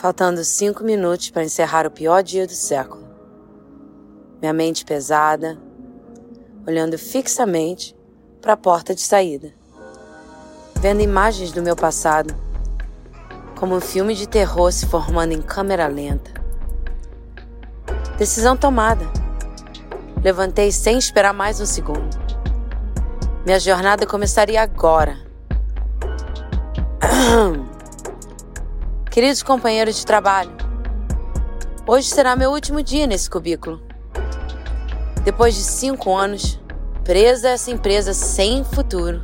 [0.00, 3.06] Faltando cinco minutos para encerrar o pior dia do século.
[4.40, 5.58] Minha mente pesada,
[6.66, 7.94] olhando fixamente
[8.40, 9.52] para a porta de saída,
[10.76, 12.34] vendo imagens do meu passado,
[13.58, 16.30] como um filme de terror se formando em câmera lenta.
[18.16, 19.04] Decisão tomada.
[20.24, 22.08] Levantei sem esperar mais um segundo.
[23.44, 25.18] Minha jornada começaria agora.
[29.10, 30.52] Queridos companheiros de trabalho,
[31.84, 33.82] hoje será meu último dia nesse cubículo.
[35.24, 36.60] Depois de cinco anos,
[37.02, 39.20] presa a essa empresa sem futuro,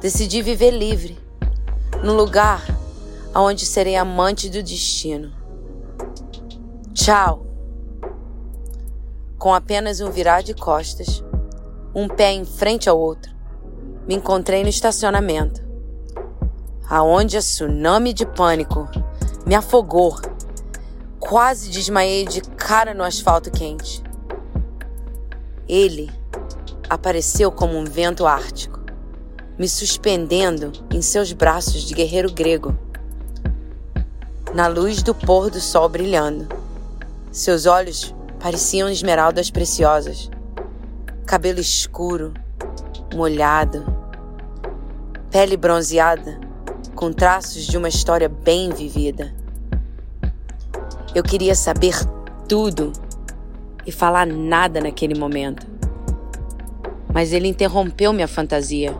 [0.00, 1.16] decidi viver livre,
[2.02, 2.64] num lugar
[3.32, 5.32] onde serei amante do destino.
[6.92, 7.46] Tchau!
[9.38, 11.22] Com apenas um virar de costas,
[11.94, 13.32] um pé em frente ao outro,
[14.04, 15.63] me encontrei no estacionamento,
[16.88, 18.88] aonde a tsunami de pânico
[19.46, 20.18] me afogou.
[21.18, 24.02] Quase desmaiei de cara no asfalto quente.
[25.68, 26.10] Ele
[26.88, 28.80] apareceu como um vento ártico,
[29.58, 32.76] me suspendendo em seus braços de guerreiro grego.
[34.52, 36.46] Na luz do pôr do sol brilhando,
[37.32, 40.30] seus olhos pareciam esmeraldas preciosas
[41.26, 42.34] cabelo escuro,
[43.14, 43.84] molhado,
[45.30, 46.38] pele bronzeada,
[46.94, 49.34] com traços de uma história bem vivida.
[51.14, 51.94] Eu queria saber
[52.48, 52.92] tudo
[53.86, 55.66] e falar nada naquele momento.
[57.12, 58.96] Mas ele interrompeu minha fantasia,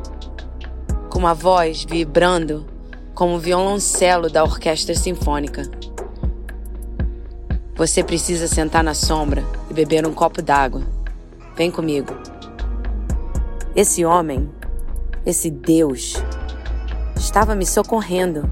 [1.10, 2.66] com uma voz vibrando
[3.14, 5.62] como o violoncelo da orquestra sinfônica.
[7.76, 10.82] Você precisa sentar na sombra e beber um copo d'água.
[11.56, 12.14] Vem comigo.
[13.74, 14.48] Esse homem,
[15.26, 16.14] esse Deus,
[17.34, 18.48] estava me socorrendo.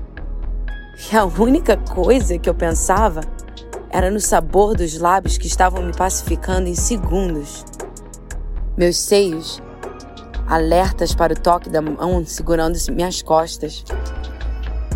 [1.13, 3.21] E a única coisa que eu pensava
[3.89, 7.65] era no sabor dos lábios que estavam me pacificando em segundos.
[8.77, 9.63] Meus seios,
[10.49, 13.85] alertas para o toque da mão segurando minhas costas,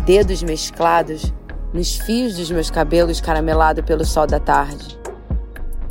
[0.05, 1.33] dedos mesclados
[1.73, 4.99] nos fios dos meus cabelos caramelados pelo sol da tarde.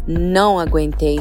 [0.06, 1.18] Não aguentei.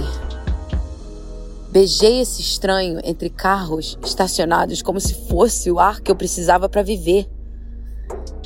[1.75, 6.81] Beijei esse estranho entre carros estacionados como se fosse o ar que eu precisava para
[6.81, 7.30] viver.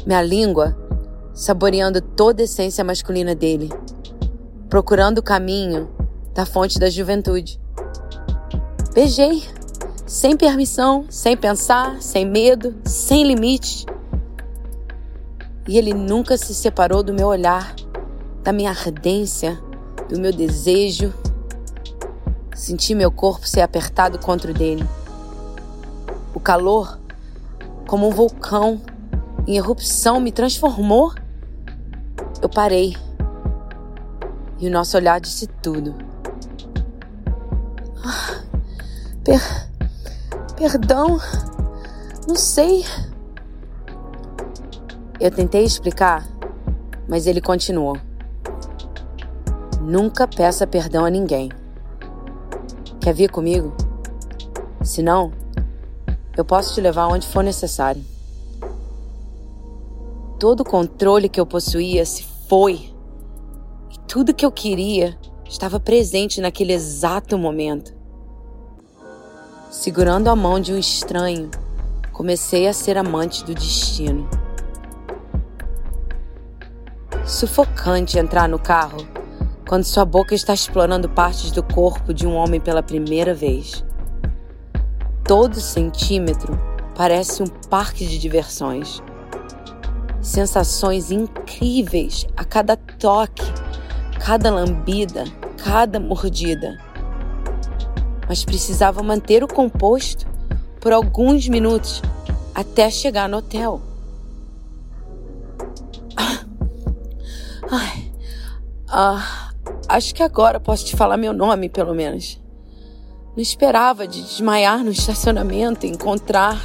[0.03, 0.75] Minha língua
[1.31, 3.69] saboreando toda a essência masculina dele,
[4.67, 5.87] procurando o caminho
[6.33, 7.61] da fonte da juventude.
[8.95, 9.43] Beijei,
[10.07, 13.85] sem permissão, sem pensar, sem medo, sem limites.
[15.67, 17.75] E ele nunca se separou do meu olhar,
[18.43, 19.61] da minha ardência,
[20.09, 21.13] do meu desejo
[22.59, 24.85] Senti meu corpo ser apertado contra o dele.
[26.35, 26.99] O calor,
[27.87, 28.81] como um vulcão
[29.47, 31.13] em erupção, me transformou.
[32.41, 32.97] Eu parei.
[34.59, 35.95] E o nosso olhar disse tudo.
[38.03, 38.43] Ah,
[39.23, 39.41] per,
[40.57, 41.17] perdão.
[42.27, 42.83] Não sei.
[45.17, 46.27] Eu tentei explicar,
[47.07, 47.97] mas ele continuou.
[49.79, 51.49] Nunca peça perdão a ninguém.
[53.01, 53.73] Quer vir comigo?
[54.83, 55.31] Se não,
[56.35, 58.03] eu posso te levar onde for necessário.
[60.37, 62.93] Todo o controle que eu possuía se foi.
[63.89, 67.93] E tudo que eu queria estava presente naquele exato momento.
[69.71, 71.49] Segurando a mão de um estranho,
[72.11, 74.29] comecei a ser amante do destino.
[77.25, 79.18] Sufocante entrar no carro
[79.69, 83.85] quando sua boca está explorando partes do corpo de um homem pela primeira vez.
[85.23, 86.59] Todo centímetro
[86.95, 88.99] parece um parque de diversões.
[90.23, 93.43] Sensações incríveis a cada toque,
[94.19, 95.25] cada lambida,
[95.63, 96.75] cada mordida.
[98.27, 100.25] Mas precisava manter o composto
[100.81, 102.01] por alguns minutos
[102.55, 103.79] até chegar no hotel.
[106.17, 106.43] Ah.
[107.69, 108.11] Ai.
[108.87, 109.38] Ah.
[109.89, 112.39] Acho que agora posso te falar meu nome, pelo menos.
[113.35, 116.61] Não esperava de desmaiar no estacionamento e encontrar.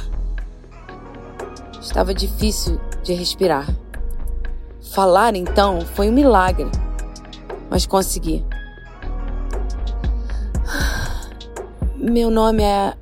[1.81, 3.67] Estava difícil de respirar.
[4.93, 6.69] Falar então foi um milagre,
[7.67, 8.45] mas consegui.
[11.97, 12.93] Meu nome é